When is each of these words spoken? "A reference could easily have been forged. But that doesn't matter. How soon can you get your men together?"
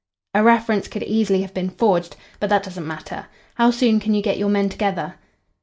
"A 0.33 0.41
reference 0.41 0.87
could 0.87 1.03
easily 1.03 1.43
have 1.43 1.53
been 1.53 1.69
forged. 1.69 2.15
But 2.39 2.49
that 2.49 2.63
doesn't 2.63 2.87
matter. 2.87 3.27
How 3.53 3.69
soon 3.69 3.99
can 3.99 4.15
you 4.15 4.23
get 4.23 4.39
your 4.39 4.49
men 4.49 4.67
together?" 4.67 5.19